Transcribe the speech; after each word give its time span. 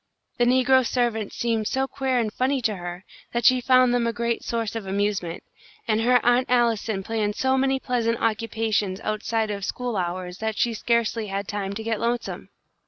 The 0.39 0.45
negro 0.45 0.83
servants 0.83 1.35
seemed 1.35 1.67
so 1.67 1.85
queer 1.87 2.17
and 2.17 2.33
funny 2.33 2.59
to 2.63 2.77
her 2.77 3.05
that 3.33 3.45
she 3.45 3.61
found 3.61 3.93
them 3.93 4.07
a 4.07 4.11
great 4.11 4.43
source 4.43 4.75
of 4.75 4.87
amusement, 4.87 5.43
and 5.87 6.01
her 6.01 6.19
Aunt 6.25 6.49
Allison 6.49 7.03
planned 7.03 7.35
so 7.35 7.55
many 7.55 7.79
pleasant 7.79 8.17
occupations 8.19 8.99
outside 9.01 9.51
of 9.51 9.63
school 9.63 9.95
hours 9.95 10.39
that 10.39 10.57
she 10.57 10.73
scarcely 10.73 11.27
had 11.27 11.47
time 11.47 11.73
to 11.73 11.83
get 11.83 11.99
lonesome. 11.99 12.49